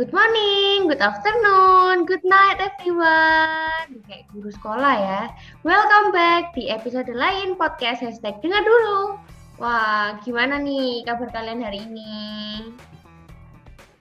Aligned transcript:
Good 0.00 0.16
morning, 0.16 0.88
good 0.88 1.04
afternoon, 1.04 2.08
good 2.08 2.24
night 2.24 2.56
everyone. 2.56 4.00
Kayak 4.08 4.32
guru 4.32 4.48
sekolah 4.48 4.96
ya. 4.96 5.22
Welcome 5.60 6.16
back 6.16 6.56
di 6.56 6.72
episode 6.72 7.12
lain 7.12 7.52
podcast 7.60 8.00
hashtag 8.00 8.40
dengar 8.40 8.64
dulu. 8.64 9.20
Wah, 9.60 10.16
gimana 10.24 10.56
nih 10.56 11.04
kabar 11.04 11.28
kalian 11.28 11.60
hari 11.60 11.84
ini? 11.84 12.16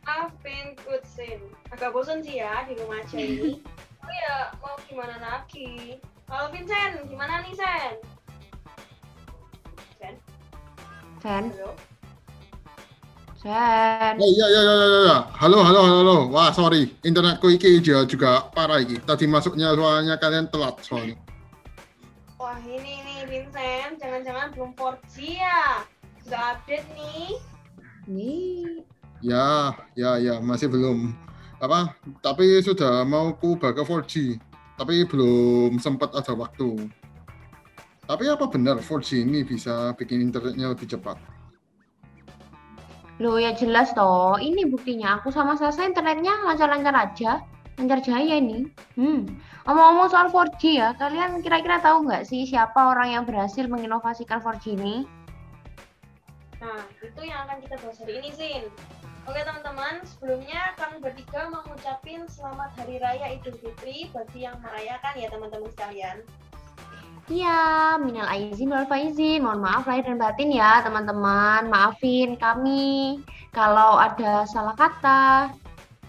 I've 0.08 0.32
been 0.40 0.80
good 0.88 1.04
sin. 1.04 1.44
Agak 1.76 1.92
bosan 1.92 2.24
sih 2.24 2.40
ya 2.40 2.64
di 2.64 2.80
rumah 2.80 3.04
aja 3.04 3.20
ini. 3.20 3.60
oh 4.08 4.14
ya, 4.24 4.56
mau 4.64 4.80
gimana 4.88 5.20
lagi? 5.20 6.00
Kalau 6.32 6.48
Vincent, 6.56 7.12
gimana 7.12 7.44
nih 7.44 7.60
Sen? 7.60 7.94
Sen? 10.00 10.16
Sen, 11.20 11.44
Halo? 11.60 11.76
Sen. 13.40 14.20
Oh 14.20 14.28
iya 14.28 14.46
iya 14.52 14.62
iya 14.68 14.74
iya 14.76 15.00
iya. 15.08 15.18
Halo 15.40 15.64
halo 15.64 15.80
halo 15.88 15.98
halo. 16.04 16.18
Wah 16.28 16.52
sorry, 16.52 16.92
internetku 17.08 17.48
iki 17.48 17.80
juga, 17.80 18.04
juga 18.04 18.44
parah 18.52 18.84
iki. 18.84 19.00
Tadi 19.00 19.32
masuknya 19.32 19.72
soalnya 19.72 20.20
kalian 20.20 20.52
telat 20.52 20.76
soalnya. 20.84 21.16
Wah 22.36 22.60
ini 22.68 23.00
nih 23.00 23.20
Vincent, 23.32 23.96
jangan-jangan 23.96 24.52
belum 24.52 24.76
4G 24.76 25.40
ya? 25.40 25.88
Sudah 26.20 26.60
update 26.60 26.88
nih. 27.00 27.40
Nih, 28.12 28.84
Ya 29.24 29.72
ya 29.96 30.20
ya 30.20 30.44
masih 30.44 30.68
belum 30.68 31.16
apa? 31.64 31.96
Tapi 32.20 32.60
sudah 32.60 33.08
mau 33.08 33.32
ku 33.40 33.56
ke 33.56 33.72
4G. 33.72 34.36
Tapi 34.76 35.08
belum 35.08 35.80
sempat 35.80 36.12
ada 36.12 36.36
waktu. 36.36 36.92
Tapi 38.04 38.24
apa 38.28 38.52
benar 38.52 38.84
4G 38.84 39.24
ini 39.24 39.48
bisa 39.48 39.96
bikin 39.96 40.28
internetnya 40.28 40.76
lebih 40.76 40.92
cepat? 40.92 41.39
Loh 43.20 43.36
ya 43.36 43.52
jelas 43.52 43.92
toh. 43.92 44.40
Ini 44.40 44.68
buktinya 44.72 45.20
aku 45.20 45.28
sama 45.30 45.60
Sasa 45.60 45.84
internetnya 45.84 46.40
lancar-lancar 46.48 46.96
aja. 46.96 47.44
Lancar 47.76 48.00
jaya 48.00 48.40
ini. 48.40 48.68
Hmm. 48.96 49.28
Omong-omong 49.68 50.08
soal 50.12 50.28
4G 50.32 50.80
ya, 50.80 50.96
kalian 50.96 51.44
kira-kira 51.44 51.84
tahu 51.84 52.08
nggak 52.08 52.28
sih 52.28 52.48
siapa 52.48 52.96
orang 52.96 53.16
yang 53.16 53.24
berhasil 53.28 53.68
menginovasikan 53.68 54.40
4G 54.40 54.80
ini? 54.80 54.96
Nah, 56.60 56.84
itu 57.00 57.22
yang 57.24 57.48
akan 57.48 57.64
kita 57.64 57.76
bahas 57.80 58.00
hari 58.04 58.20
ini, 58.20 58.30
Sin. 58.36 58.64
Oke 59.30 59.46
teman-teman, 59.46 60.02
sebelumnya 60.10 60.74
kami 60.80 61.04
bertiga 61.06 61.54
mau 61.54 61.62
ngucapin 61.70 62.26
selamat 62.26 62.74
Hari 62.82 62.98
Raya 62.98 63.38
Idul 63.38 63.62
Fitri 63.62 64.10
bagi 64.10 64.48
yang 64.48 64.58
merayakan 64.64 65.14
ya 65.22 65.30
teman-teman 65.30 65.70
sekalian. 65.70 66.26
Iya, 67.30 68.02
minal 68.02 68.26
aizin 68.26 68.74
wal 68.74 68.90
faizin. 68.90 69.46
Mohon 69.46 69.62
maaf 69.62 69.86
lahir 69.86 70.10
dan 70.10 70.18
batin 70.18 70.50
ya, 70.50 70.82
teman-teman. 70.82 71.70
Maafin 71.70 72.34
kami 72.42 73.22
kalau 73.54 74.02
ada 74.02 74.50
salah 74.50 74.74
kata. 74.74 75.54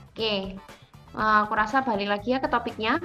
Oke, 0.08 0.56
eh, 0.56 1.36
aku 1.44 1.52
rasa 1.52 1.84
balik 1.84 2.08
lagi 2.08 2.32
ya 2.32 2.40
ke 2.40 2.48
topiknya. 2.48 2.96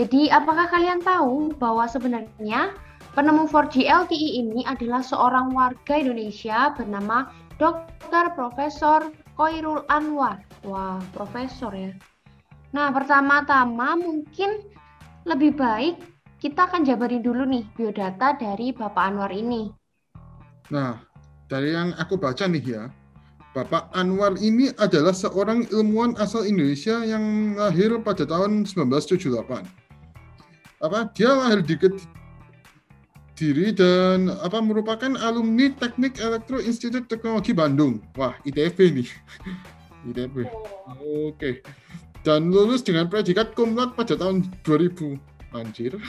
Jadi, 0.00 0.32
apakah 0.32 0.64
kalian 0.72 1.04
tahu 1.04 1.52
bahwa 1.60 1.84
sebenarnya 1.84 2.72
penemu 3.12 3.44
4G 3.44 3.84
LTE 3.84 4.28
ini 4.40 4.64
adalah 4.64 5.04
seorang 5.04 5.52
warga 5.52 6.00
Indonesia 6.00 6.72
bernama 6.72 7.28
Dr. 7.60 8.32
Profesor 8.32 9.12
Koirul 9.36 9.84
Anwar. 9.92 10.40
Wah, 10.64 10.96
profesor 11.12 11.68
ya. 11.76 11.92
Nah, 12.72 12.88
pertama-tama 12.88 14.00
mungkin 14.00 14.64
lebih 15.28 15.52
baik 15.52 16.11
kita 16.42 16.66
akan 16.66 16.82
jabarin 16.82 17.22
dulu 17.22 17.46
nih 17.46 17.62
biodata 17.78 18.34
dari 18.34 18.74
Bapak 18.74 19.14
Anwar 19.14 19.30
ini. 19.30 19.70
Nah, 20.74 20.98
dari 21.46 21.70
yang 21.70 21.94
aku 21.94 22.18
baca 22.18 22.50
nih 22.50 22.64
ya, 22.66 22.90
Bapak 23.54 23.94
Anwar 23.94 24.34
ini 24.42 24.74
adalah 24.74 25.14
seorang 25.14 25.70
ilmuwan 25.70 26.18
asal 26.18 26.42
Indonesia 26.42 26.98
yang 27.06 27.54
lahir 27.54 27.94
pada 28.02 28.26
tahun 28.26 28.66
1978. 28.66 29.62
Apa? 30.82 31.14
Dia 31.14 31.30
lahir 31.30 31.62
di 31.62 31.78
Kediri 31.78 33.70
dan 33.70 34.34
apa 34.42 34.58
merupakan 34.58 35.14
alumni 35.22 35.70
Teknik 35.78 36.18
Elektro 36.18 36.58
Institut 36.58 37.06
Teknologi 37.06 37.54
Bandung. 37.54 38.02
Wah, 38.18 38.34
ITB 38.42 38.98
nih. 38.98 39.06
ITB. 40.10 40.42
Oke. 41.30 41.62
Dan 42.26 42.50
lulus 42.50 42.82
dengan 42.82 43.06
predikat 43.06 43.54
cum 43.54 43.78
laude 43.78 43.94
pada 43.94 44.18
tahun 44.18 44.42
2000. 44.66 45.30
Anjir. 45.52 46.00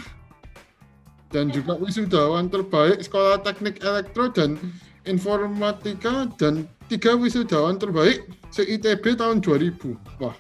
Dan 1.34 1.50
juga 1.50 1.74
wisudawan 1.82 2.46
terbaik 2.46 3.02
Sekolah 3.02 3.42
Teknik 3.42 3.82
Elektro 3.82 4.30
dan 4.30 4.62
Informatika 5.10 6.30
dan 6.38 6.70
tiga 6.88 7.18
wisudawan 7.18 7.76
terbaik 7.82 8.30
se-ITB 8.54 9.18
tahun 9.18 9.42
2000. 9.42 9.98
Wah. 10.22 10.38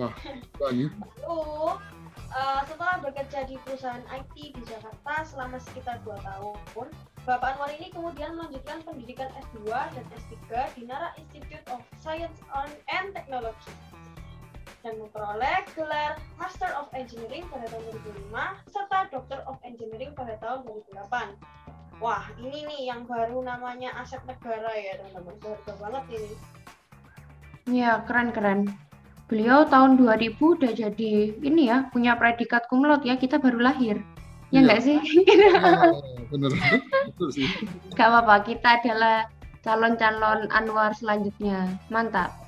Wah. 0.00 0.14
Lalu, 0.58 0.88
eh, 2.34 2.60
setelah 2.66 2.98
bekerja 3.04 3.46
di 3.46 3.54
perusahaan 3.62 4.02
IT 4.10 4.56
di 4.56 4.62
Jakarta 4.64 5.22
selama 5.22 5.60
sekitar 5.60 6.00
2 6.02 6.18
tahun, 6.24 6.88
Bapak 7.28 7.54
Anwar 7.54 7.70
ini 7.76 7.92
kemudian 7.94 8.34
melanjutkan 8.34 8.82
pendidikan 8.82 9.30
S2 9.38 9.70
dan 9.70 10.04
S3 10.12 10.34
di 10.74 10.82
Nara 10.88 11.14
Institute 11.20 11.64
of 11.70 11.84
Science 12.00 12.40
and 12.90 13.14
Technology 13.14 13.72
dan 14.84 15.00
memperoleh 15.00 15.64
gelar 15.72 16.20
Master 16.36 16.68
of 16.76 16.92
Engineering 16.92 17.48
pada 17.48 17.64
tahun 17.72 17.88
2005 18.28 18.68
serta 18.68 18.98
Doctor 19.08 19.40
of 19.48 19.56
Engineering 19.64 20.12
pada 20.12 20.36
tahun 20.44 20.68
2008. 20.68 21.40
Wah, 22.04 22.28
ini 22.36 22.68
nih 22.68 22.80
yang 22.92 23.08
baru 23.08 23.40
namanya 23.40 23.96
aset 23.96 24.20
negara 24.28 24.68
ya 24.76 25.00
teman-teman. 25.00 25.40
Berharga 25.40 25.72
banget 25.80 26.04
ini. 26.20 26.32
Ya, 27.80 28.04
keren-keren. 28.04 28.68
Beliau 29.24 29.64
tahun 29.64 29.96
2000 29.96 30.36
udah 30.36 30.72
jadi 30.76 31.32
ini 31.40 31.72
ya, 31.72 31.88
punya 31.88 32.12
predikat 32.20 32.68
cum 32.68 32.84
laude 32.84 33.08
ya, 33.08 33.16
kita 33.16 33.40
baru 33.40 33.56
lahir. 33.72 33.96
Ya 34.52 34.60
Iya. 34.60 34.68
enggak 34.68 34.80
sih? 34.84 34.96
Ah, 35.56 35.96
bener. 36.30 36.52
Betul 37.08 37.28
sih. 37.32 37.48
Gak 37.96 38.04
apa-apa, 38.12 38.44
kita 38.44 38.84
adalah 38.84 39.32
calon-calon 39.64 40.52
Anwar 40.52 40.92
selanjutnya. 40.92 41.72
Mantap. 41.88 42.43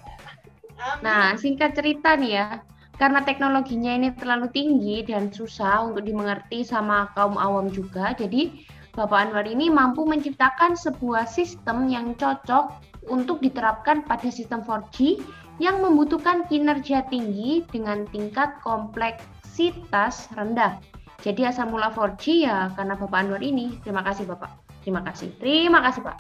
Amin. 0.76 1.03
Nah, 1.03 1.34
singkat 1.37 1.76
cerita 1.76 2.16
nih 2.16 2.32
ya, 2.41 2.48
karena 2.97 3.20
teknologinya 3.25 3.92
ini 3.92 4.09
terlalu 4.16 4.48
tinggi 4.53 5.04
dan 5.04 5.28
susah 5.32 5.88
untuk 5.88 6.04
dimengerti 6.04 6.64
sama 6.64 7.12
kaum 7.12 7.37
awam 7.37 7.69
juga, 7.69 8.16
jadi 8.16 8.53
Bapak 8.97 9.28
Anwar 9.28 9.44
ini 9.44 9.69
mampu 9.69 10.09
menciptakan 10.09 10.72
sebuah 10.72 11.28
sistem 11.28 11.92
yang 11.92 12.16
cocok 12.16 12.81
untuk 13.12 13.44
diterapkan 13.44 14.00
pada 14.09 14.32
sistem 14.32 14.65
4G 14.65 15.20
yang 15.60 15.84
membutuhkan 15.84 16.48
kinerja 16.48 17.04
tinggi 17.12 17.60
dengan 17.69 18.09
tingkat 18.09 18.56
kompleksitas 18.65 20.32
rendah. 20.32 20.81
Jadi 21.20 21.44
asal 21.44 21.69
mula 21.69 21.92
4G 21.92 22.48
ya 22.48 22.72
karena 22.72 22.97
Bapak 22.97 23.20
Anwar 23.20 23.44
ini. 23.44 23.76
Terima 23.84 24.00
kasih 24.00 24.25
Bapak. 24.25 24.53
Terima 24.81 25.04
kasih. 25.04 25.28
Terima 25.44 25.84
kasih 25.84 26.00
Pak. 26.00 26.16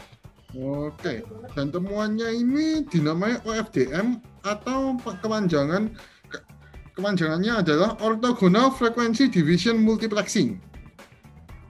Oke. 0.56 1.24
Dan 1.56 1.72
temuannya 1.72 2.28
ini 2.32 2.84
dinamai 2.88 3.40
OFDM 3.44 4.20
atau 4.46 4.94
kepanjangan 5.02 5.90
ke- 6.30 6.46
kepanjangannya 6.94 7.66
adalah 7.66 7.98
Orthogonal 7.98 8.70
Frequency 8.70 9.26
Division 9.26 9.82
Multiplexing 9.82 10.62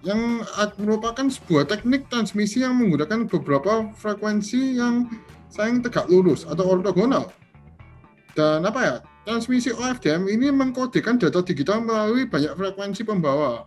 yang 0.07 0.47
merupakan 0.79 1.27
sebuah 1.27 1.67
teknik 1.67 2.07
transmisi 2.07 2.63
yang 2.63 2.79
menggunakan 2.79 3.27
beberapa 3.27 3.91
frekuensi 3.99 4.79
yang 4.79 5.11
saling 5.51 5.83
tegak 5.83 6.07
lurus 6.07 6.47
atau 6.47 6.79
ortogonal. 6.79 7.35
Dan 8.39 8.63
apa 8.63 8.81
ya? 8.85 8.97
Transmisi 9.27 9.75
OFDM 9.75 10.31
ini 10.31 10.55
mengkodekan 10.55 11.19
data 11.19 11.43
digital 11.43 11.83
melalui 11.83 12.31
banyak 12.31 12.55
frekuensi 12.55 13.03
pembawa 13.03 13.67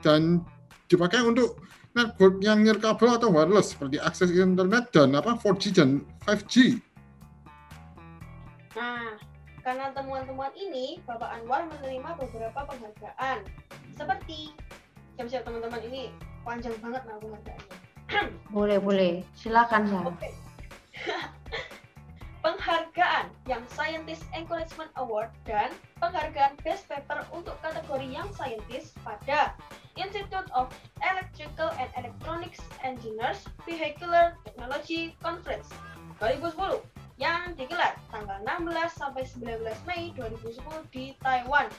dan 0.00 0.40
dipakai 0.88 1.20
untuk 1.20 1.60
network 1.92 2.40
yang 2.40 2.64
nirkabel 2.64 3.20
atau 3.20 3.28
wireless 3.28 3.76
seperti 3.76 4.00
akses 4.00 4.32
internet 4.32 4.88
dan 4.96 5.12
apa 5.12 5.36
4G 5.36 5.76
dan 5.76 6.00
5G. 6.24 6.80
Nah, 8.74 9.14
karena 9.62 9.94
temuan-temuan 9.94 10.50
ini, 10.58 10.98
Bapak 11.06 11.30
Anwar 11.30 11.64
menerima 11.70 12.18
beberapa 12.18 12.60
penghargaan. 12.66 13.46
Seperti, 13.94 14.50
siap-siap 15.14 15.46
teman-teman 15.46 15.80
ini 15.86 16.10
panjang 16.42 16.74
banget 16.82 17.02
nah 17.06 17.16
penghargaannya. 17.22 17.76
Boleh, 18.54 18.76
boleh. 18.78 19.24
Silakan, 19.32 19.88
Sa. 19.88 20.04
Oke. 20.04 20.28
penghargaan 22.44 23.32
Young 23.48 23.64
Scientist 23.72 24.28
Encouragement 24.36 24.92
Award 25.00 25.32
dan 25.48 25.72
penghargaan 25.96 26.60
Best 26.60 26.84
Paper 26.92 27.24
untuk 27.32 27.56
kategori 27.64 28.04
Young 28.04 28.28
Scientist 28.36 28.92
pada 29.00 29.56
Institute 29.96 30.52
of 30.52 30.68
Electrical 31.00 31.72
and 31.80 31.88
Electronics 31.96 32.60
Engineers 32.84 33.48
Vehicular 33.64 34.36
Technology 34.44 35.16
Conference 35.24 35.72
2010 36.20 36.93
yang 37.18 37.54
digelar 37.54 37.94
tanggal 38.10 38.42
16 38.42 38.74
sampai 38.98 39.22
19 39.22 39.62
Mei 39.86 40.10
2010 40.18 40.58
di 40.90 41.14
Taiwan. 41.22 41.70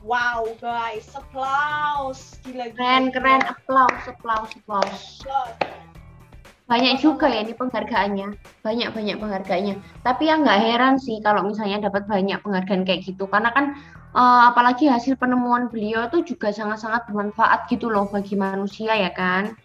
Wow 0.00 0.54
guys, 0.62 1.10
applause 1.12 2.38
gila-gila. 2.46 2.78
Keren, 2.78 3.04
keren. 3.10 3.42
Applause, 3.44 4.04
applause, 4.06 4.50
applause. 4.54 5.02
Applause. 5.26 5.88
banyak 6.68 7.00
juga 7.00 7.32
ya 7.32 7.40
ini 7.48 7.56
penghargaannya 7.56 8.36
banyak 8.60 8.92
banyak 8.92 9.16
penghargaannya 9.16 9.80
tapi 10.04 10.28
yang 10.28 10.44
nggak 10.44 10.60
heran 10.60 11.00
sih 11.00 11.16
kalau 11.24 11.48
misalnya 11.48 11.88
dapat 11.88 12.04
banyak 12.04 12.36
penghargaan 12.44 12.84
kayak 12.84 13.08
gitu 13.08 13.24
karena 13.24 13.48
kan 13.56 13.72
uh, 14.12 14.52
apalagi 14.52 14.84
hasil 14.84 15.16
penemuan 15.16 15.72
beliau 15.72 16.12
itu 16.12 16.36
juga 16.36 16.52
sangat-sangat 16.52 17.08
bermanfaat 17.08 17.72
gitu 17.72 17.88
loh 17.88 18.04
bagi 18.12 18.36
manusia 18.36 18.92
ya 18.92 19.08
kan 19.16 19.56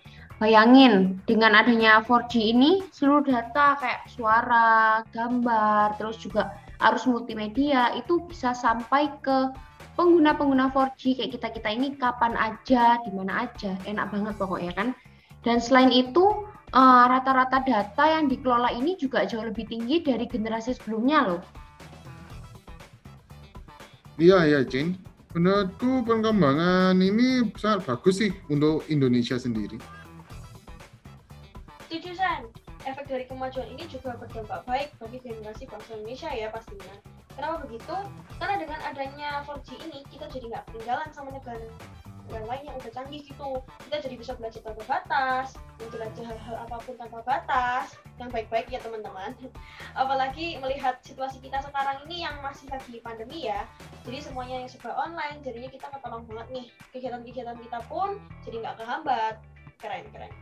bayangin 0.44 1.24
dengan 1.24 1.56
adanya 1.56 2.04
4G 2.04 2.52
ini 2.52 2.84
seluruh 2.92 3.24
data 3.24 3.80
kayak 3.80 4.12
suara 4.12 5.00
gambar 5.16 5.96
terus 5.96 6.20
juga 6.20 6.52
arus 6.84 7.08
multimedia 7.08 7.96
itu 7.96 8.20
bisa 8.28 8.52
sampai 8.52 9.08
ke 9.24 9.56
pengguna-pengguna 9.96 10.68
4G 10.76 11.16
kayak 11.16 11.32
kita-kita 11.40 11.70
ini 11.72 11.96
kapan 11.96 12.36
aja, 12.36 13.00
di 13.08 13.12
mana 13.16 13.48
aja, 13.48 13.72
enak 13.88 14.12
banget 14.12 14.36
pokoknya 14.36 14.74
kan. 14.76 14.92
Dan 15.48 15.64
selain 15.64 15.94
itu 15.94 16.44
Eh, 16.74 17.06
rata-rata 17.06 17.62
data 17.62 18.04
yang 18.10 18.26
dikelola 18.26 18.74
ini 18.74 18.98
juga 18.98 19.30
jauh 19.30 19.46
lebih 19.46 19.70
tinggi 19.70 20.02
dari 20.02 20.26
generasi 20.26 20.74
sebelumnya 20.74 21.22
loh. 21.22 21.42
Iya 24.18 24.50
ya, 24.50 24.60
Jin. 24.66 24.98
Menurutku 25.38 26.02
perkembangan 26.02 26.98
ini 26.98 27.46
sangat 27.62 27.86
bagus 27.86 28.26
sih 28.26 28.34
untuk 28.50 28.90
Indonesia 28.90 29.38
sendiri. 29.38 29.78
Dari 33.14 33.30
kemajuan 33.30 33.70
ini 33.70 33.86
juga 33.86 34.18
berdampak 34.18 34.66
baik 34.66 34.90
bagi 34.98 35.22
generasi 35.22 35.70
bangsa 35.70 35.94
Indonesia 35.94 36.34
ya 36.34 36.50
pastinya. 36.50 36.98
Kenapa 37.38 37.62
begitu? 37.62 37.96
Karena 38.42 38.56
dengan 38.58 38.80
adanya 38.82 39.30
4G 39.46 39.78
ini, 39.86 40.02
kita 40.10 40.26
jadi 40.34 40.50
nggak 40.50 40.66
ketinggalan 40.74 41.10
sama 41.14 41.30
negara 41.30 41.62
yang 42.34 42.46
lain 42.50 42.64
yang 42.66 42.76
udah 42.82 42.90
canggih 42.90 43.22
gitu. 43.22 43.62
Kita 43.86 44.02
jadi 44.02 44.16
bisa 44.18 44.34
belajar 44.34 44.66
tanpa 44.66 44.82
batas 44.90 45.54
belajar 45.92 46.24
hal-hal 46.26 46.56
apa 46.64 46.80
pun 46.80 46.96
tanpa 46.96 47.20
batas 47.28 48.00
yang 48.18 48.32
baik-baik 48.32 48.72
ya 48.72 48.80
teman-teman. 48.82 49.36
Apalagi 50.02 50.58
melihat 50.64 50.98
situasi 51.04 51.38
kita 51.44 51.60
sekarang 51.62 52.02
ini 52.10 52.24
yang 52.26 52.40
masih 52.42 52.66
lagi 52.72 52.98
pandemi 53.04 53.46
ya. 53.46 53.68
Jadi 54.08 54.26
semuanya 54.26 54.64
yang 54.64 54.70
serba 54.72 54.96
online 54.96 55.44
jadinya 55.44 55.70
kita 55.70 55.92
ketolong 55.92 56.24
banget 56.26 56.48
nih. 56.50 56.68
Kegiatan-kegiatan 56.96 57.58
kita 57.62 57.80
pun 57.86 58.18
jadi 58.48 58.56
nggak 58.64 58.78
kehambat. 58.82 59.36
Keren 59.78 60.06
keren. 60.16 60.34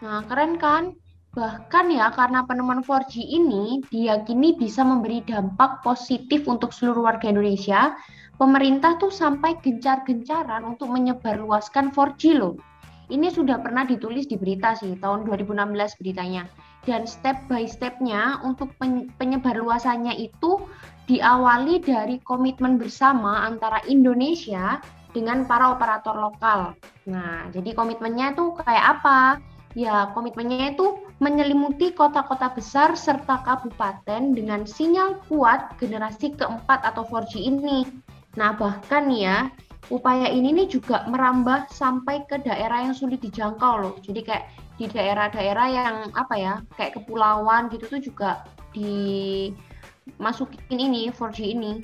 Nah 0.00 0.22
keren 0.24 0.56
kan 0.56 0.94
Bahkan 1.32 1.88
ya 1.88 2.12
karena 2.12 2.44
penemuan 2.44 2.84
4G 2.84 3.24
ini 3.24 3.80
diyakini 3.88 4.52
bisa 4.52 4.84
memberi 4.84 5.24
dampak 5.24 5.80
positif 5.80 6.44
untuk 6.44 6.76
seluruh 6.76 7.08
warga 7.08 7.32
Indonesia 7.32 7.96
pemerintah 8.36 9.00
tuh 9.00 9.08
sampai 9.08 9.56
gencar-gencaran 9.64 10.60
untuk 10.68 10.92
menyebarluaskan 10.92 11.88
4G 11.96 12.36
loh. 12.36 12.60
Ini 13.08 13.32
sudah 13.32 13.64
pernah 13.64 13.88
ditulis 13.88 14.28
di 14.28 14.36
berita 14.36 14.76
sih, 14.76 14.92
tahun 15.00 15.24
2016 15.24 16.00
beritanya. 16.00 16.48
Dan 16.84 17.08
step 17.08 17.48
by 17.48 17.64
stepnya 17.64 18.40
untuk 18.44 18.72
penyebarluasannya 19.16 20.16
itu 20.16 20.60
diawali 21.08 21.80
dari 21.80 22.20
komitmen 22.24 22.76
bersama 22.76 23.48
antara 23.48 23.80
Indonesia 23.88 24.80
dengan 25.12 25.44
para 25.44 25.76
operator 25.76 26.16
lokal. 26.16 26.72
Nah, 27.08 27.48
jadi 27.52 27.76
komitmennya 27.76 28.32
itu 28.32 28.56
kayak 28.64 29.00
apa? 29.00 29.40
Ya, 29.72 30.12
komitmennya 30.12 30.76
itu 30.76 31.00
menyelimuti 31.16 31.96
kota-kota 31.96 32.52
besar 32.52 32.92
serta 32.92 33.40
kabupaten 33.40 34.36
dengan 34.36 34.68
sinyal 34.68 35.16
kuat 35.32 35.80
generasi 35.80 36.36
keempat 36.36 36.84
atau 36.84 37.08
4G 37.08 37.40
ini. 37.40 37.88
Nah, 38.36 38.52
bahkan 38.52 39.08
ya, 39.08 39.48
upaya 39.88 40.28
ini 40.28 40.52
nih 40.52 40.68
juga 40.68 41.08
merambah 41.08 41.72
sampai 41.72 42.28
ke 42.28 42.36
daerah 42.44 42.84
yang 42.84 42.92
sulit 42.92 43.24
dijangkau 43.24 43.74
loh. 43.80 43.94
Jadi 44.04 44.20
kayak 44.20 44.44
di 44.76 44.92
daerah-daerah 44.92 45.66
yang 45.72 45.96
apa 46.12 46.34
ya, 46.36 46.54
kayak 46.76 47.00
kepulauan 47.00 47.72
gitu 47.72 47.88
tuh 47.88 48.00
juga 48.00 48.44
dimasukin 48.76 50.60
ini 50.76 51.08
4G 51.08 51.38
ini. 51.56 51.80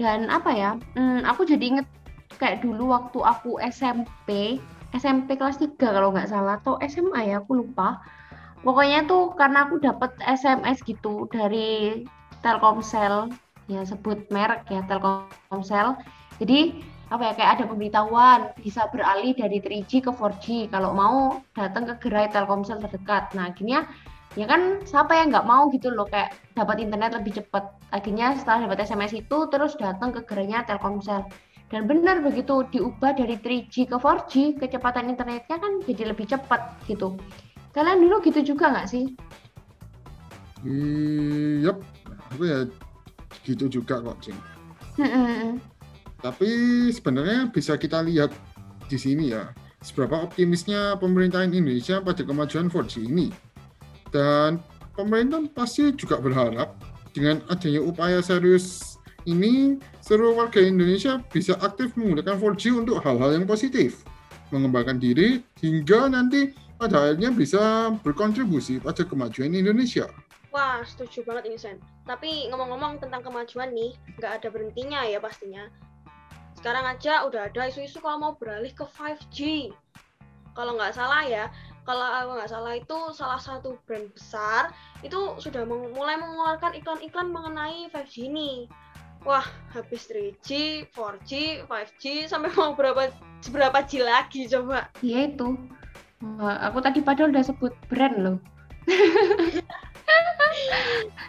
Dan 0.00 0.32
apa 0.32 0.56
ya, 0.56 0.80
hmm, 0.96 1.28
aku 1.28 1.44
jadi 1.44 1.76
inget 1.76 1.88
kayak 2.40 2.64
dulu 2.64 2.96
waktu 2.96 3.20
aku 3.20 3.60
SMP, 3.68 4.56
SMP 4.96 5.38
kelas 5.38 5.62
3 5.62 5.78
kalau 5.78 6.10
nggak 6.10 6.30
salah, 6.30 6.58
atau 6.58 6.76
SMA 6.82 7.30
ya, 7.30 7.42
aku 7.42 7.62
lupa. 7.62 8.02
Pokoknya 8.60 9.08
tuh 9.08 9.32
karena 9.40 9.64
aku 9.64 9.80
dapat 9.80 10.12
SMS 10.20 10.84
gitu 10.84 11.24
dari 11.32 12.04
Telkomsel 12.44 13.32
ya 13.70 13.86
sebut 13.86 14.28
merek 14.28 14.68
ya 14.68 14.84
Telkomsel. 14.84 15.96
Jadi 16.40 16.82
apa 17.10 17.22
ya 17.26 17.32
kayak 17.34 17.52
ada 17.58 17.64
pemberitahuan 17.66 18.54
bisa 18.60 18.86
beralih 18.94 19.34
dari 19.34 19.58
3G 19.58 20.04
ke 20.04 20.10
4G 20.14 20.70
kalau 20.70 20.94
mau 20.94 21.42
datang 21.56 21.88
ke 21.88 21.94
gerai 22.06 22.28
Telkomsel 22.28 22.84
terdekat. 22.84 23.32
Nah 23.32 23.48
akhirnya 23.48 23.88
ya 24.38 24.46
kan 24.46 24.84
siapa 24.86 25.16
yang 25.18 25.34
nggak 25.34 25.48
mau 25.48 25.66
gitu 25.74 25.90
loh 25.90 26.06
kayak 26.06 26.36
dapat 26.54 26.84
internet 26.84 27.16
lebih 27.16 27.40
cepat. 27.40 27.64
Akhirnya 27.90 28.36
setelah 28.36 28.68
dapat 28.68 28.84
SMS 28.84 29.16
itu 29.16 29.38
terus 29.48 29.72
datang 29.80 30.12
ke 30.12 30.20
gerainya 30.28 30.62
Telkomsel. 30.68 31.24
Dan 31.70 31.86
benar 31.86 32.18
begitu 32.18 32.66
diubah 32.66 33.14
dari 33.14 33.38
3G 33.38 33.86
ke 33.86 33.94
4G, 33.94 34.58
kecepatan 34.58 35.06
internetnya 35.14 35.54
kan 35.54 35.78
jadi 35.86 36.10
lebih 36.10 36.26
cepat 36.26 36.82
gitu. 36.90 37.14
Kalian 37.70 38.02
dulu 38.02 38.18
gitu 38.26 38.42
juga 38.42 38.74
nggak 38.74 38.90
sih? 38.90 39.14
Iya, 40.66 41.70
yep. 41.70 41.78
aku 42.34 42.42
ya 42.42 42.58
gitu 43.46 43.70
juga 43.70 44.02
kok, 44.02 44.18
Cing. 44.18 44.38
Tapi 46.20 46.50
sebenarnya 46.90 47.48
bisa 47.54 47.78
kita 47.78 48.02
lihat 48.02 48.34
di 48.90 48.98
sini 48.98 49.30
ya, 49.30 49.54
seberapa 49.78 50.26
optimisnya 50.26 50.98
pemerintahan 50.98 51.54
Indonesia 51.54 52.02
pada 52.02 52.26
kemajuan 52.26 52.66
4G 52.66 53.06
ini. 53.06 53.30
Dan 54.10 54.58
pemerintah 54.98 55.38
pasti 55.54 55.94
juga 55.94 56.18
berharap 56.18 56.74
dengan 57.14 57.38
adanya 57.46 57.78
upaya 57.78 58.18
serius 58.18 58.89
ini, 59.26 59.80
seluruh 60.00 60.36
warga 60.36 60.60
Indonesia 60.62 61.20
bisa 61.32 61.56
aktif 61.60 61.92
menggunakan 61.96 62.36
4G 62.38 62.62
untuk 62.76 63.00
hal-hal 63.02 63.36
yang 63.36 63.44
positif, 63.44 64.04
mengembangkan 64.54 65.00
diri, 65.00 65.44
hingga 65.60 66.08
nanti 66.08 66.54
pada 66.80 67.08
akhirnya 67.08 67.28
bisa 67.28 67.92
berkontribusi 68.00 68.80
pada 68.80 69.04
kemajuan 69.04 69.52
Indonesia. 69.52 70.08
Wah, 70.50 70.82
setuju 70.82 71.22
banget 71.22 71.52
ini 71.52 71.58
Sen. 71.60 71.78
Tapi 72.08 72.50
ngomong-ngomong 72.50 72.98
tentang 72.98 73.22
kemajuan 73.22 73.70
nih, 73.70 73.94
nggak 74.18 74.42
ada 74.42 74.48
berhentinya 74.50 75.06
ya 75.06 75.22
pastinya. 75.22 75.70
Sekarang 76.58 76.84
aja 76.88 77.22
udah 77.24 77.46
ada 77.52 77.70
isu-isu 77.70 78.02
kalau 78.02 78.18
mau 78.18 78.32
beralih 78.34 78.74
ke 78.74 78.82
5G. 78.82 79.70
Kalau 80.58 80.74
nggak 80.74 80.98
salah 80.98 81.22
ya, 81.22 81.46
kalau 81.86 82.02
aku 82.02 82.30
nggak 82.36 82.50
salah 82.50 82.72
itu 82.76 82.98
salah 83.14 83.40
satu 83.40 83.78
brand 83.86 84.10
besar 84.12 84.74
itu 85.00 85.16
sudah 85.40 85.64
mulai 85.68 86.18
mengeluarkan 86.18 86.76
iklan-iklan 86.76 87.30
mengenai 87.30 87.88
5G 87.94 88.14
ini. 88.26 88.66
Wah, 89.20 89.44
habis 89.76 90.08
3G, 90.08 90.82
4G, 90.96 91.62
5G, 91.68 92.24
sampai 92.24 92.48
mau 92.56 92.72
berapa 92.72 93.12
seberapa 93.44 93.84
G 93.84 94.00
lagi 94.00 94.48
coba? 94.48 94.88
Iya 95.04 95.28
itu. 95.28 95.60
Aku 96.40 96.80
tadi 96.80 97.04
padahal 97.04 97.32
udah 97.32 97.44
sebut 97.44 97.72
brand 97.92 98.16
loh. 98.16 98.38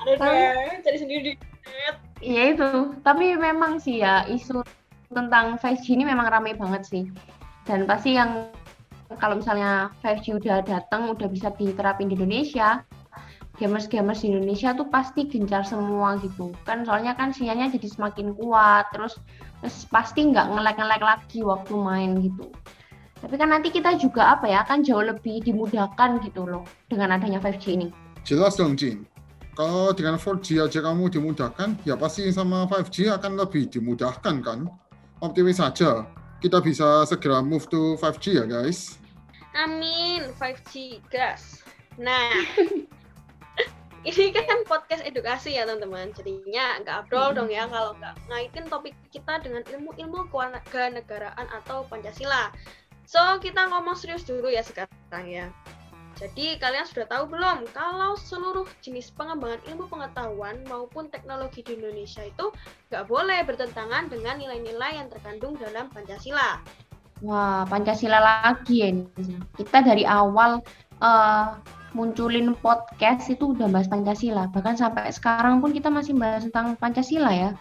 ada 0.07 0.79
cari 0.83 0.97
sendiri 0.97 1.21
di 1.23 1.33
Iya 2.21 2.53
itu, 2.53 2.95
tapi 3.01 3.33
memang 3.33 3.81
sih 3.81 3.99
ya 4.05 4.23
isu 4.29 4.61
tentang 5.11 5.57
5G 5.57 5.97
ini 5.97 6.05
memang 6.05 6.29
ramai 6.29 6.53
banget 6.53 6.85
sih. 6.87 7.03
Dan 7.65 7.89
pasti 7.89 8.15
yang 8.15 8.53
kalau 9.19 9.41
misalnya 9.41 9.91
5G 9.99 10.39
udah 10.39 10.63
datang, 10.63 11.11
udah 11.11 11.27
bisa 11.27 11.51
diterapin 11.59 12.07
di 12.07 12.15
Indonesia, 12.15 12.85
gamers-gamers 13.61 14.25
di 14.25 14.33
Indonesia 14.33 14.73
tuh 14.73 14.89
pasti 14.89 15.29
gencar 15.29 15.61
semua 15.61 16.17
gitu. 16.17 16.49
Kan 16.65 16.81
soalnya 16.81 17.13
kan 17.13 17.29
sinyalnya 17.29 17.69
jadi 17.77 17.93
semakin 17.93 18.33
kuat, 18.33 18.89
terus, 18.89 19.21
terus 19.61 19.85
pasti 19.93 20.25
nggak 20.33 20.49
ngelek-ngelek 20.49 21.01
lagi 21.05 21.45
waktu 21.45 21.73
main 21.77 22.17
gitu. 22.17 22.49
Tapi 23.21 23.37
kan 23.37 23.53
nanti 23.53 23.69
kita 23.69 24.01
juga 24.01 24.33
apa 24.33 24.49
ya, 24.49 24.65
kan 24.65 24.81
jauh 24.81 25.05
lebih 25.05 25.45
dimudahkan 25.45 26.25
gitu 26.25 26.49
loh 26.49 26.65
dengan 26.89 27.13
adanya 27.13 27.37
5G 27.37 27.65
ini. 27.77 27.87
Jelas 28.25 28.57
dong, 28.57 28.73
Jin. 28.73 29.05
Kalau 29.53 29.93
dengan 29.93 30.17
4G 30.17 30.57
aja 30.57 30.81
kamu 30.81 31.13
dimudahkan, 31.13 31.77
ya 31.85 31.93
pasti 31.93 32.25
sama 32.33 32.65
5G 32.65 33.13
akan 33.13 33.37
lebih 33.37 33.69
dimudahkan 33.69 34.41
kan? 34.41 34.65
Optimis 35.21 35.61
saja. 35.61 36.09
Kita 36.41 36.57
bisa 36.57 37.05
segera 37.05 37.45
move 37.45 37.69
to 37.69 37.93
5G 38.01 38.41
ya, 38.41 38.45
guys. 38.49 38.97
Amin, 39.53 40.33
5G 40.41 41.05
gas. 41.13 41.61
Nah, 42.01 42.41
ini 44.01 44.33
kan 44.33 44.65
podcast 44.65 45.05
edukasi 45.05 45.53
ya 45.53 45.69
teman-teman. 45.69 46.09
Jadinya 46.17 46.81
nggak 46.81 46.95
abdol 47.05 47.37
dong 47.37 47.49
ya 47.53 47.69
kalau 47.69 47.93
nggak 48.01 48.17
ngaitin 48.33 48.65
topik 48.65 48.97
kita 49.13 49.37
dengan 49.45 49.61
ilmu-ilmu 49.69 50.25
kewarganegaraan 50.33 51.45
atau 51.61 51.85
Pancasila. 51.85 52.49
So, 53.05 53.19
kita 53.43 53.67
ngomong 53.69 53.93
serius 53.99 54.25
dulu 54.25 54.49
ya 54.49 54.63
sekarang 54.65 55.25
ya. 55.27 55.51
Jadi 56.17 56.57
kalian 56.61 56.85
sudah 56.85 57.09
tahu 57.09 57.33
belum 57.33 57.65
kalau 57.73 58.13
seluruh 58.13 58.69
jenis 58.85 59.09
pengembangan 59.17 59.57
ilmu 59.73 59.89
pengetahuan 59.89 60.61
maupun 60.69 61.09
teknologi 61.09 61.65
di 61.65 61.73
Indonesia 61.77 62.21
itu 62.21 62.53
nggak 62.93 63.09
boleh 63.09 63.41
bertentangan 63.41 64.05
dengan 64.05 64.37
nilai-nilai 64.37 65.01
yang 65.01 65.09
terkandung 65.09 65.57
dalam 65.57 65.89
Pancasila. 65.89 66.61
Wah, 67.25 67.65
Pancasila 67.69 68.21
lagi 68.21 68.85
ya. 68.85 68.93
ini. 68.93 69.05
Kita 69.57 69.81
dari 69.81 70.05
awal 70.05 70.61
eh, 71.01 71.47
munculin 71.91 72.55
podcast 72.59 73.27
itu 73.27 73.51
udah 73.51 73.67
bahas 73.67 73.87
Pancasila. 73.91 74.47
Bahkan 74.51 74.75
sampai 74.79 75.11
sekarang 75.11 75.59
pun 75.59 75.75
kita 75.75 75.91
masih 75.91 76.15
bahas 76.15 76.47
tentang 76.47 76.75
Pancasila 76.79 77.31
ya. 77.31 77.51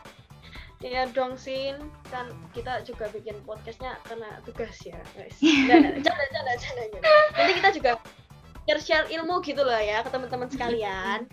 Iya 0.80 1.12
dong 1.12 1.37
Sin, 1.37 1.76
kan 2.08 2.32
kita 2.56 2.80
juga 2.88 3.12
bikin 3.12 3.37
podcastnya 3.44 4.00
karena 4.08 4.40
tugas 4.49 4.72
ya 4.80 4.96
guys. 5.12 5.37
Canda, 5.68 6.25
canda, 6.32 6.52
canda. 6.56 6.99
Nanti 7.37 7.52
kita 7.60 7.70
juga 7.76 7.90
share-share 8.64 9.06
ilmu 9.12 9.44
gitu 9.44 9.60
loh 9.60 9.76
ya 9.76 10.00
ke 10.00 10.08
teman-teman 10.08 10.49
sekalian. 10.49 11.28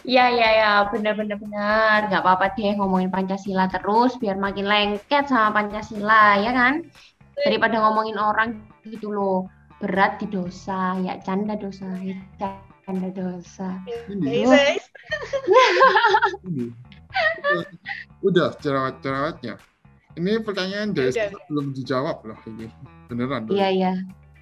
Iya, 0.00 0.32
iya, 0.32 0.48
iya, 0.56 0.72
benar-benar 0.88 1.36
benar. 1.36 2.08
Nggak 2.08 2.22
apa-apa 2.24 2.56
deh 2.56 2.72
ngomongin 2.78 3.12
Pancasila 3.12 3.68
terus 3.68 4.16
biar 4.16 4.40
makin 4.40 4.64
lengket 4.64 5.28
sama 5.28 5.52
Pancasila, 5.60 6.40
ya 6.40 6.54
kan? 6.56 6.88
Daripada 7.36 7.76
ngomongin 7.84 8.16
orang 8.16 8.64
gitu 8.86 9.12
loh. 9.12 9.50
Berat 9.80 10.20
di 10.20 10.28
dosa, 10.28 11.00
ya 11.00 11.16
canda 11.24 11.56
dosa, 11.56 11.88
ya 12.04 12.20
canda 12.84 13.08
dosa. 13.08 13.80
Ini. 14.12 14.44
Udah 18.20 18.52
jerawat-jerawatnya. 18.60 19.56
Ini 20.20 20.42
pertanyaan 20.44 20.92
dari 20.92 21.08
Udah. 21.16 21.32
Belum 21.48 21.66
dijawab 21.72 22.28
loh 22.28 22.38
ini. 22.44 22.68
Beneran. 23.08 23.48
Iya, 23.48 23.68
iya. 23.72 23.92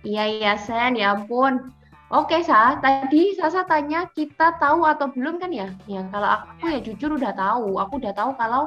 Iya, 0.02 0.25
iya, 0.26 0.52
Sen, 0.59 0.99
ya 0.99 1.14
ampun. 1.14 1.71
Oke, 2.09 2.40
Sa, 2.40 2.80
tadi 2.80 3.37
Sasa 3.37 3.68
tanya 3.68 4.09
kita 4.16 4.57
tahu 4.57 4.83
atau 4.88 5.12
belum 5.12 5.37
kan 5.37 5.52
ya? 5.52 5.68
Ya, 5.85 6.02
kalau 6.09 6.28
aku 6.40 6.66
ya 6.73 6.80
jujur 6.80 7.14
udah 7.14 7.37
tahu. 7.37 7.76
Aku 7.78 8.00
udah 8.00 8.16
tahu 8.16 8.33
kalau 8.40 8.66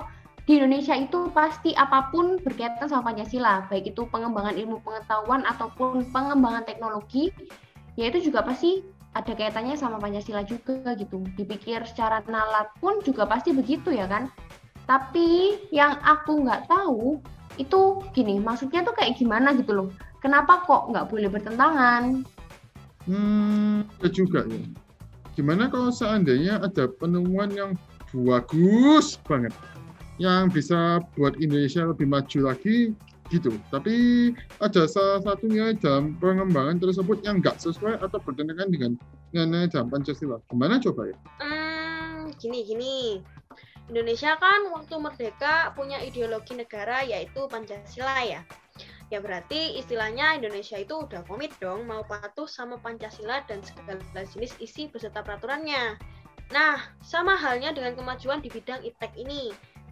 di 0.52 0.60
Indonesia 0.60 0.92
itu 1.00 1.32
pasti 1.32 1.72
apa 1.80 2.12
pun 2.12 2.36
berkaitan 2.44 2.92
sama 2.92 3.08
Pancasila, 3.16 3.72
baik 3.72 3.96
itu 3.96 4.04
pengembangan 4.12 4.60
ilmu 4.60 4.84
pengetahuan 4.84 5.48
ataupun 5.48 6.12
pengembangan 6.12 6.68
teknologi, 6.68 7.32
ya 7.96 8.12
itu 8.12 8.20
juga 8.28 8.44
pasti 8.44 8.84
ada 9.16 9.32
kaitannya 9.32 9.80
sama 9.80 9.96
Pancasila 9.96 10.44
juga 10.44 10.92
gitu. 11.00 11.24
Dipikir 11.40 11.88
secara 11.88 12.20
nalar 12.28 12.68
pun 12.84 13.00
juga 13.08 13.24
pasti 13.24 13.56
begitu 13.56 13.96
ya 13.96 14.12
kan? 14.12 14.28
Tapi 14.92 15.56
yang 15.72 15.96
aku 16.04 16.44
nggak 16.44 16.68
tahu 16.68 17.24
itu 17.56 18.04
gini, 18.12 18.36
maksudnya 18.44 18.84
tuh 18.84 18.92
kayak 18.92 19.16
gimana 19.16 19.56
gitu 19.56 19.72
loh. 19.72 19.88
Kenapa 20.20 20.68
kok 20.68 20.92
nggak 20.92 21.08
boleh 21.08 21.32
bertentangan? 21.32 22.28
Hmm, 23.08 23.88
ya 24.04 24.10
juga 24.12 24.44
ya. 24.52 24.60
Gimana 25.32 25.72
kalau 25.72 25.96
seandainya 25.96 26.60
ada 26.60 26.92
penemuan 26.92 27.56
yang 27.56 27.72
bagus 28.12 29.16
banget, 29.24 29.56
yang 30.22 30.54
bisa 30.54 31.02
buat 31.18 31.34
Indonesia 31.42 31.90
lebih 31.90 32.06
maju 32.06 32.54
lagi, 32.54 32.94
gitu. 33.32 33.56
Tapi 33.72 33.96
ada 34.60 34.84
salah 34.86 35.24
satu 35.24 35.48
nilai 35.48 35.80
dalam 35.80 36.20
pengembangan 36.20 36.78
tersebut 36.78 37.24
yang 37.24 37.40
nggak 37.40 37.58
sesuai 37.58 38.04
atau 38.04 38.20
bertentangan 38.20 38.70
dengan 38.70 38.92
nilai 39.32 39.72
dalam 39.72 39.88
Pancasila. 39.88 40.38
Gimana 40.52 40.78
coba 40.84 41.10
ya? 41.10 41.18
Hmm, 41.40 42.36
gini 42.38 42.68
gini. 42.68 42.98
Indonesia 43.90 44.38
kan 44.40 44.72
waktu 44.72 44.96
merdeka 45.00 45.74
punya 45.74 46.00
ideologi 46.04 46.54
negara 46.54 47.02
yaitu 47.02 47.48
Pancasila 47.48 48.22
ya. 48.24 48.44
Ya 49.12 49.20
berarti 49.20 49.76
istilahnya 49.76 50.40
Indonesia 50.40 50.80
itu 50.80 50.96
udah 50.96 51.28
komit 51.28 51.52
dong 51.60 51.84
mau 51.84 52.00
patuh 52.08 52.48
sama 52.48 52.80
Pancasila 52.80 53.44
dan 53.44 53.60
segala 53.60 54.24
jenis 54.32 54.56
isi 54.64 54.88
beserta 54.88 55.20
peraturannya. 55.20 56.00
Nah, 56.52 56.80
sama 57.04 57.36
halnya 57.36 57.76
dengan 57.76 57.96
kemajuan 57.96 58.40
di 58.40 58.48
bidang 58.52 58.84
iptek 58.84 59.12
ini. 59.20 59.52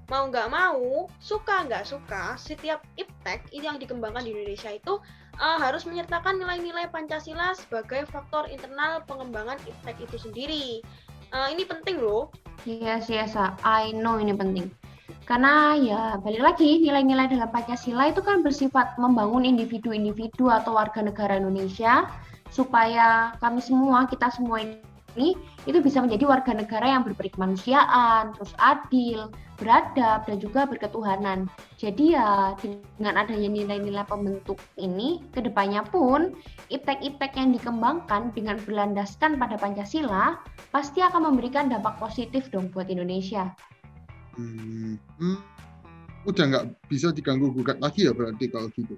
Mau 0.10 0.26
nggak 0.26 0.50
mau, 0.50 1.06
suka 1.22 1.70
nggak 1.70 1.86
suka, 1.86 2.34
setiap 2.34 2.82
iptek 2.98 3.46
yang 3.54 3.78
dikembangkan 3.78 4.26
di 4.26 4.34
Indonesia 4.34 4.74
itu 4.74 4.98
eh, 5.38 5.58
harus 5.62 5.86
menyertakan 5.86 6.42
nilai-nilai 6.42 6.90
Pancasila 6.90 7.54
sebagai 7.54 8.10
faktor 8.10 8.50
internal 8.50 9.06
pengembangan 9.06 9.62
iptek 9.70 10.02
itu 10.02 10.18
sendiri. 10.18 10.66
Eh, 11.30 11.48
ini 11.54 11.62
penting 11.62 12.02
loh. 12.02 12.34
Yes, 12.66 13.06
yes, 13.06 13.38
Sa. 13.38 13.54
I 13.62 13.94
know 13.94 14.18
ini 14.18 14.34
penting. 14.34 14.74
Karena 15.30 15.78
ya 15.78 16.18
balik 16.18 16.42
lagi 16.42 16.82
nilai-nilai 16.82 17.30
dalam 17.30 17.54
Pancasila 17.54 18.10
itu 18.10 18.26
kan 18.26 18.42
bersifat 18.42 18.98
membangun 18.98 19.46
individu-individu 19.46 20.50
atau 20.50 20.74
warga 20.74 21.06
negara 21.06 21.38
Indonesia 21.38 22.10
supaya 22.50 23.38
kami 23.38 23.62
semua, 23.62 24.10
kita 24.10 24.34
semua 24.34 24.66
ini 24.66 24.89
itu 25.68 25.80
bisa 25.82 26.02
menjadi 26.02 26.26
warga 26.26 26.52
negara 26.54 26.86
yang 26.98 27.06
berperi 27.06 27.30
kemanusiaan, 27.34 28.34
terus 28.36 28.54
adil, 28.60 29.30
beradab 29.60 30.24
dan 30.26 30.38
juga 30.40 30.64
berketuhanan. 30.66 31.52
Jadi 31.76 32.16
ya 32.16 32.56
dengan 32.98 33.20
adanya 33.20 33.52
nilai-nilai 33.52 34.08
pembentuk 34.08 34.58
ini 34.80 35.20
ke 35.36 35.44
depannya 35.44 35.84
pun 35.84 36.34
iptek-iptek 36.72 37.36
yang 37.36 37.52
dikembangkan 37.54 38.32
dengan 38.32 38.56
berlandaskan 38.64 39.36
pada 39.36 39.60
Pancasila 39.60 40.40
pasti 40.72 41.04
akan 41.04 41.34
memberikan 41.34 41.68
dampak 41.68 42.00
positif 42.00 42.48
dong 42.50 42.72
buat 42.72 42.88
Indonesia. 42.88 43.52
Hmm, 44.40 44.96
hmm, 45.20 45.38
udah 46.24 46.44
nggak 46.48 46.66
bisa 46.88 47.12
diganggu 47.12 47.52
gugat 47.52 47.84
lagi 47.84 48.08
ya 48.08 48.16
berarti 48.16 48.48
kalau 48.48 48.72
gitu. 48.72 48.96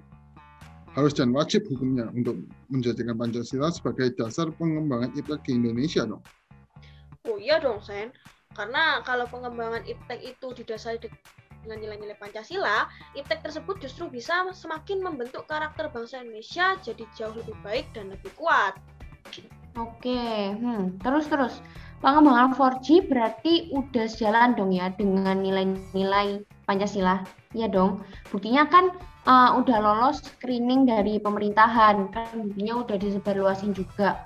Harus 0.92 1.16
dan 1.16 1.32
wajib 1.32 1.64
hukumnya 1.72 2.12
untuk 2.12 2.44
menjadikan 2.68 3.16
Pancasila 3.16 3.72
sebagai 3.72 4.12
dasar 4.12 4.52
pengembangan 4.60 5.08
iptek 5.16 5.40
di 5.48 5.56
Indonesia 5.56 6.04
dong. 6.04 6.20
Oh 7.24 7.40
iya 7.40 7.56
dong, 7.56 7.80
Sen. 7.80 8.12
Karena 8.52 9.00
kalau 9.00 9.24
pengembangan 9.24 9.88
iptek 9.88 10.20
itu 10.20 10.52
didasari 10.52 11.00
dengan 11.64 11.78
nilai-nilai 11.80 12.18
Pancasila, 12.20 12.90
iptek 13.16 13.40
tersebut 13.40 13.80
justru 13.80 14.12
bisa 14.12 14.44
semakin 14.52 15.00
membentuk 15.00 15.48
karakter 15.48 15.88
bangsa 15.88 16.20
Indonesia 16.20 16.76
jadi 16.84 17.04
jauh 17.16 17.32
lebih 17.40 17.56
baik 17.64 17.88
dan 17.96 18.12
lebih 18.12 18.28
kuat. 18.36 18.76
Oke, 19.80 20.52
hmm, 20.52 21.00
terus 21.00 21.24
terus 21.32 21.64
pengembangan 22.04 22.52
4G 22.52 23.08
berarti 23.08 23.72
udah 23.72 24.04
sejalan 24.04 24.52
dong 24.52 24.76
ya 24.76 24.92
dengan 24.92 25.40
nilai-nilai 25.40 26.44
Pancasila, 26.68 27.24
ya 27.56 27.70
dong. 27.72 28.04
Buktinya 28.28 28.68
kan 28.68 28.92
uh, 29.26 29.58
udah 29.58 29.78
lolos 29.78 30.22
screening 30.22 30.86
dari 30.86 31.18
pemerintahan, 31.18 32.10
kan 32.10 32.26
buktinya 32.34 32.82
udah 32.82 32.96
disebarluasin 32.98 33.72
juga. 33.74 34.22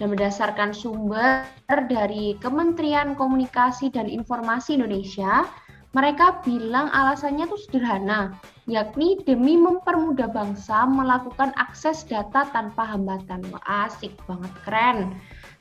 Dan 0.00 0.16
berdasarkan 0.16 0.72
sumber 0.72 1.44
dari 1.68 2.32
Kementerian 2.40 3.12
Komunikasi 3.12 3.92
dan 3.92 4.08
Informasi 4.08 4.80
Indonesia, 4.80 5.44
mereka 5.92 6.40
bilang 6.40 6.88
alasannya 6.88 7.44
tuh 7.50 7.60
sederhana, 7.68 8.32
yakni 8.64 9.20
demi 9.26 9.60
mempermudah 9.60 10.30
bangsa 10.32 10.88
melakukan 10.88 11.52
akses 11.60 12.06
data 12.08 12.48
tanpa 12.48 12.86
hambatan. 12.86 13.44
Asik 13.68 14.16
banget, 14.24 14.52
keren. 14.64 14.98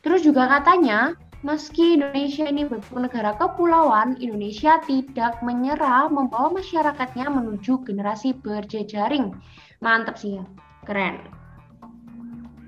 Terus 0.05 0.23
juga 0.23 0.47
katanya, 0.47 1.19
meski 1.41 1.95
Indonesia 1.95 2.45
ini 2.47 2.67
bentuk 2.67 2.99
negara 2.99 3.35
kepulauan, 3.39 4.19
Indonesia 4.19 4.79
tidak 4.83 5.39
menyerah 5.39 6.11
membawa 6.11 6.51
masyarakatnya 6.59 7.31
menuju 7.31 7.83
generasi 7.87 8.35
berjejaring. 8.35 9.31
Mantap 9.79 10.19
sih 10.19 10.39
ya, 10.39 10.45
keren. 10.83 11.23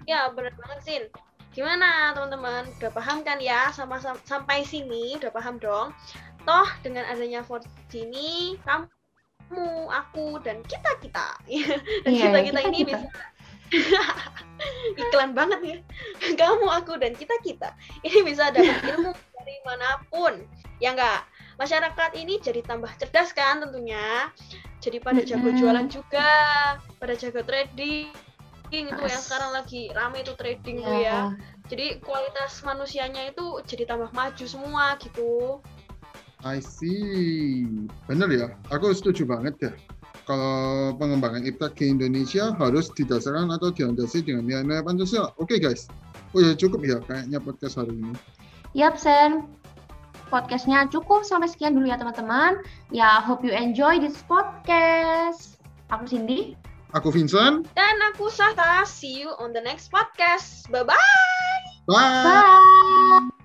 Ya, 0.08 0.32
benar 0.32 0.56
banget, 0.56 0.80
Sin. 0.84 1.04
Gimana, 1.52 2.16
teman-teman? 2.16 2.64
Udah 2.80 2.92
paham 2.96 3.28
kan 3.28 3.38
ya 3.44 3.76
sama, 3.76 4.00
sam- 4.00 4.24
sampai 4.24 4.64
sini? 4.64 5.20
Udah 5.20 5.32
paham 5.36 5.60
dong? 5.60 5.92
Toh, 6.48 6.68
dengan 6.80 7.04
adanya 7.12 7.44
4G 7.44 8.08
ini, 8.08 8.56
kamu, 8.64 9.68
aku, 9.92 10.40
dan 10.42 10.64
kita-kita. 10.64 11.36
dan 12.08 12.12
Iya, 12.12 12.24
kita-kita 12.32 12.60
ini 12.72 12.88
kita-kita. 12.88 12.98
bisa 13.04 13.08
iklan 15.02 15.32
banget 15.34 15.60
ya. 15.64 15.78
Kamu 16.40 16.68
aku 16.70 17.00
dan 17.00 17.16
kita 17.18 17.34
kita 17.42 17.74
ini 18.06 18.22
bisa 18.28 18.52
dapat 18.52 18.80
ilmu 18.96 19.12
dari 19.12 19.56
mana 19.66 19.90
pun. 20.12 20.34
Ya 20.84 20.94
enggak 20.94 21.26
masyarakat 21.62 22.18
ini 22.18 22.42
jadi 22.42 22.66
tambah 22.66 22.90
cerdas 22.98 23.32
kan 23.34 23.62
tentunya. 23.62 24.30
Jadi 24.82 24.98
pada 24.98 25.22
jago 25.22 25.54
jualan 25.54 25.88
juga 25.90 26.30
pada 26.98 27.14
jago 27.14 27.46
trading. 27.46 28.10
Itu 28.72 29.04
yang 29.04 29.20
sekarang 29.20 29.52
lagi 29.52 29.92
rame 29.92 30.24
itu 30.24 30.32
trading 30.40 30.80
tuh 30.82 30.96
Ya. 31.04 31.04
ya. 31.04 31.20
Jadi 31.68 32.00
kualitas 32.04 32.64
manusianya 32.64 33.30
itu 33.32 33.60
jadi 33.68 33.84
tambah 33.84 34.12
maju 34.16 34.46
semua 34.48 34.96
gitu. 35.00 35.60
I 36.42 36.58
see. 36.58 37.70
Bener 38.10 38.32
ya, 38.34 38.48
aku 38.74 38.90
setuju 38.96 39.30
banget 39.30 39.56
ya. 39.62 39.72
Kalau 40.26 40.94
pengembangan 41.02 41.42
iptek 41.44 41.78
di 41.82 41.92
Indonesia 41.92 42.54
harus 42.56 42.94
didasarkan 42.94 43.50
atau 43.52 43.74
dilandasi 43.74 44.22
dengan 44.26 44.46
nilai-nilai 44.48 44.86
Pancasila. 44.86 45.34
Oke 45.42 45.58
guys. 45.58 45.90
Oh 46.32 46.40
ya 46.40 46.56
cukup 46.56 46.86
ya 46.86 46.98
kayaknya 47.04 47.42
podcast 47.42 47.76
hari 47.82 47.92
ini. 47.98 48.14
Yap, 48.72 48.96
Sen. 48.96 49.44
Podcastnya 50.32 50.88
cukup 50.88 51.28
sampai 51.28 51.52
sekian 51.52 51.76
dulu 51.76 51.92
ya 51.92 52.00
teman-teman. 52.00 52.64
Ya, 52.96 53.20
hope 53.20 53.44
you 53.44 53.52
enjoy 53.52 54.00
this 54.00 54.24
podcast. 54.24 55.60
Aku 55.92 56.08
Cindy. 56.08 56.56
Aku 56.92 57.08
Vincent. 57.08 57.68
dan 57.72 57.96
aku 58.12 58.28
Sahta 58.28 58.84
see 58.84 59.24
you 59.24 59.32
on 59.40 59.56
the 59.56 59.64
next 59.64 59.88
podcast 59.96 60.68
bye 60.68 60.84
bye 60.84 61.00
Bye. 61.88 62.04
Bye. 63.24 63.41